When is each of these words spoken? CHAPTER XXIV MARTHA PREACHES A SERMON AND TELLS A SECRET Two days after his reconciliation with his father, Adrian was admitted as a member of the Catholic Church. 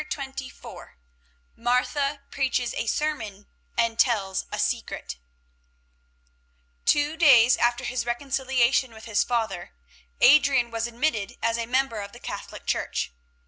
CHAPTER 0.09 0.45
XXIV 0.45 0.89
MARTHA 1.55 2.21
PREACHES 2.31 2.73
A 2.75 2.87
SERMON 2.87 3.45
AND 3.77 3.99
TELLS 3.99 4.47
A 4.51 4.57
SECRET 4.57 5.17
Two 6.87 7.15
days 7.15 7.55
after 7.57 7.83
his 7.83 8.03
reconciliation 8.03 8.95
with 8.95 9.05
his 9.05 9.23
father, 9.23 9.73
Adrian 10.19 10.71
was 10.71 10.87
admitted 10.87 11.37
as 11.43 11.59
a 11.59 11.67
member 11.67 12.01
of 12.01 12.13
the 12.13 12.19
Catholic 12.19 12.65
Church. 12.65 13.11